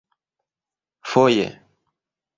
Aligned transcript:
"Foje." 1.11 1.47